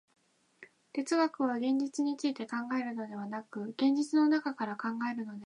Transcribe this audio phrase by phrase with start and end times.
[0.93, 5.39] 哲学は現実について考えるのでなく、現実の中から考えるのである。